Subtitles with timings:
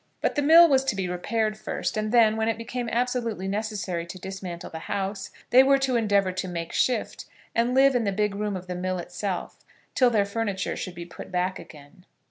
[0.19, 4.03] But the mill was to be repaired first, and then, when it became absolutely necessary
[4.07, 8.11] to dismantle the house, they were to endeavour to make shift, and live in the
[8.11, 9.59] big room of the mill itself,
[9.93, 12.05] till their furniture should be put back again.